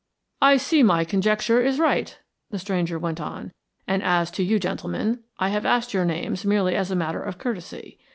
[0.41, 2.19] "I see my conjecture is quite right,"
[2.49, 3.51] the stranger went on.
[3.87, 7.37] "And as to you gentlemen, I have asked your names merely as a matter of
[7.37, 7.99] courtesy.